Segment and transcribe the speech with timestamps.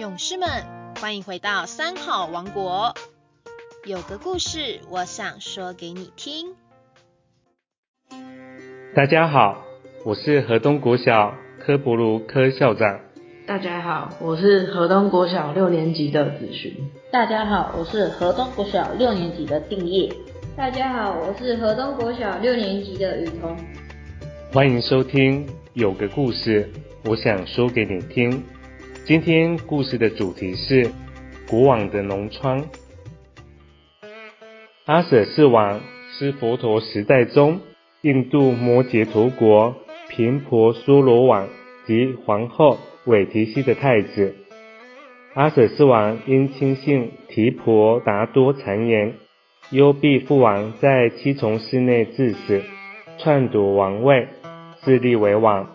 [0.00, 0.48] 勇士们，
[0.98, 2.94] 欢迎回到三好王国。
[3.84, 6.54] 有个故事，我想说给你听。
[8.96, 9.62] 大家好，
[10.06, 12.98] 我是河东国小柯博卢科校长。
[13.46, 16.74] 大家好，我是河东国小六年级的子寻。
[17.12, 20.10] 大家好，我是河东国小六年级的定业。
[20.56, 23.54] 大家好，我是河东国小六年级的雨桐。
[24.50, 26.66] 欢迎收听《有个故事，
[27.04, 28.32] 我想说给你听》。
[29.06, 30.90] 今天故事的主题是
[31.48, 32.64] 古往的脓疮。
[34.84, 35.80] 阿舍世王
[36.12, 37.60] 是佛陀时代中
[38.02, 39.74] 印度摩羯陀国
[40.08, 41.48] 频婆娑罗王
[41.86, 44.36] 及皇后韦提希的太子。
[45.34, 49.14] 阿舍世王因亲信提婆达多谗言，
[49.70, 52.62] 幽闭父王在七重室内致死，
[53.18, 54.28] 篡夺王位，
[54.82, 55.68] 自立为王。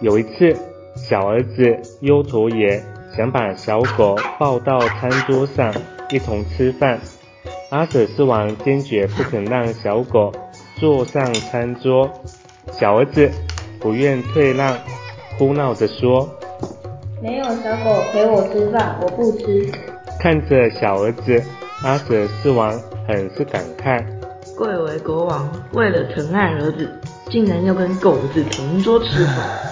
[0.00, 0.69] 有一次。
[1.10, 2.80] 小儿子优陀耶
[3.16, 5.74] 想把小狗抱到餐桌上
[6.08, 7.00] 一同吃饭，
[7.70, 10.32] 阿舍斯王坚决不肯让小狗
[10.76, 12.08] 坐上餐桌。
[12.70, 13.28] 小儿子
[13.80, 14.78] 不愿退让，
[15.36, 16.30] 哭闹着说
[17.20, 19.68] ：“没有小狗陪我吃饭，我不吃。”
[20.20, 21.42] 看着小儿子，
[21.82, 22.72] 阿舍斯王
[23.08, 24.00] 很是感慨：
[24.56, 26.88] 贵为国王，为了疼爱儿子，
[27.28, 29.69] 竟然要跟狗子同桌吃饭。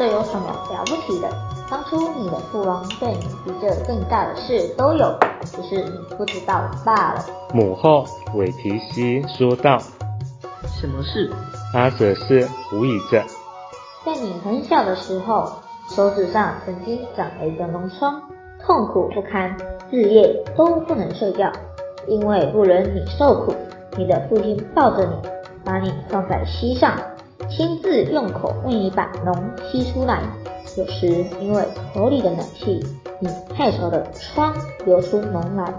[0.00, 1.28] 这有什么了不起的？
[1.70, 7.26] 当初你的父王对你比这更大的事都有，只是你不知道罢了。
[7.52, 9.76] 母后韦提西说道
[10.64, 11.30] ：“什么事？”
[11.76, 13.22] 阿舍是无疑着。
[14.02, 15.52] 在你很小的时候，
[15.90, 18.22] 手指上曾经长了一个脓疮，
[18.64, 19.54] 痛苦不堪，
[19.90, 21.52] 日夜都不能睡觉，
[22.08, 23.54] 因为不忍你受苦，
[23.98, 25.28] 你的父亲抱着你，
[25.62, 26.98] 把你放在膝上。
[27.50, 29.36] 亲自用口为你把脓
[29.70, 30.22] 吸出来，
[30.78, 31.08] 有时
[31.40, 32.80] 因为口里的冷气，
[33.18, 34.54] 你太熟的疮
[34.86, 35.74] 流出脓来。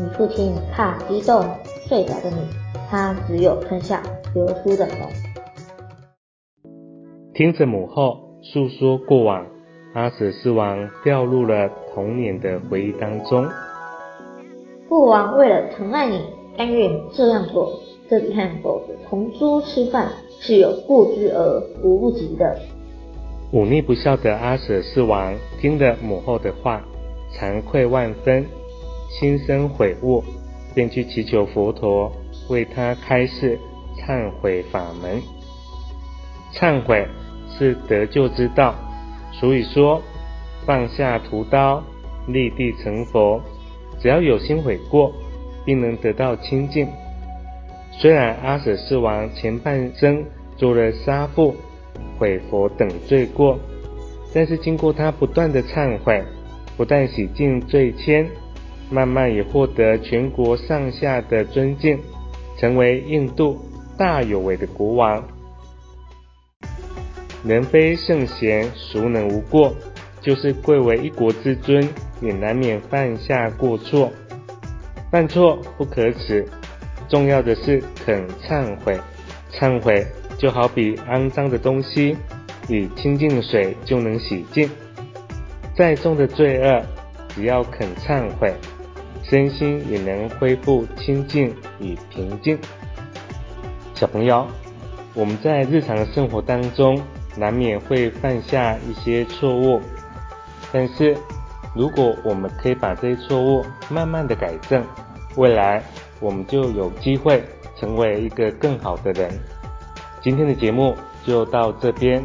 [0.00, 1.44] 你父亲怕激动
[1.88, 2.36] 睡着的你，
[2.88, 4.00] 他只有吞下
[4.34, 5.08] 流出的脓。
[7.34, 9.44] 听着母后诉说过往，
[9.94, 13.46] 阿史斯王掉入了童年的回忆当中。
[14.88, 16.20] 父王为了疼爱你，
[16.56, 17.72] 甘愿这样做。
[18.10, 20.10] 这里和狗子同桌吃饭
[20.40, 22.58] 是有过之而无不及的。
[23.52, 26.82] 忤逆不孝的阿舍斯王听了母后的话，
[27.32, 28.44] 惭愧万分，
[29.08, 30.24] 心生悔悟，
[30.74, 32.10] 便去祈求佛陀
[32.48, 33.56] 为他开示
[33.96, 35.22] 忏悔法门。
[36.52, 37.06] 忏悔
[37.56, 38.74] 是得救之道，
[39.32, 40.02] 所以说
[40.66, 41.80] 放下屠刀，
[42.26, 43.40] 立地成佛。
[44.00, 45.12] 只要有心悔过，
[45.64, 46.88] 并能得到清净。
[48.00, 50.24] 虽然阿舍世王前半生
[50.56, 51.54] 做了杀父、
[52.18, 53.58] 毁佛等罪过，
[54.32, 56.24] 但是经过他不断的忏悔，
[56.78, 58.26] 不但洗净罪愆，
[58.90, 61.98] 慢慢也获得全国上下的尊敬，
[62.56, 63.58] 成为印度
[63.98, 65.22] 大有为的国王。
[67.44, 69.74] 人非圣贤，孰能无过？
[70.22, 71.86] 就是贵为一国之尊，
[72.22, 74.10] 也难免犯下过错。
[75.10, 76.48] 犯错不可耻。
[77.10, 78.98] 重要的是肯忏悔，
[79.52, 80.06] 忏悔
[80.38, 82.16] 就好比肮脏的东西，
[82.68, 84.70] 以清净水就能洗净。
[85.74, 86.80] 再重的罪恶，
[87.34, 88.54] 只要肯忏悔，
[89.24, 92.56] 身心也能恢复清净与平静。
[93.92, 94.46] 小朋友，
[95.12, 97.02] 我们在日常生活当中
[97.36, 99.80] 难免会犯下一些错误，
[100.72, 101.16] 但是
[101.74, 104.84] 如果我们可以把这些错误慢慢的改正，
[105.36, 105.82] 未来。
[106.20, 107.42] 我们就有机会
[107.76, 109.30] 成为一个更好的人。
[110.20, 112.22] 今天的节目就到这边，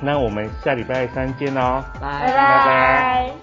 [0.00, 3.37] 那我们下礼拜三见喽，拜拜。